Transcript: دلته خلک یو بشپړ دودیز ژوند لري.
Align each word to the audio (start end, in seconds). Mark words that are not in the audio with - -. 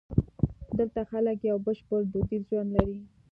دلته 0.77 1.01
خلک 1.11 1.37
یو 1.49 1.57
بشپړ 1.65 1.99
دودیز 2.13 2.43
ژوند 2.49 2.69
لري. 2.75 2.99